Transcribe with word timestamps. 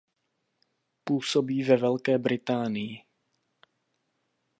Působí 1.03 1.63
ve 1.63 1.77
Velké 1.77 2.17
Británii. 2.17 3.03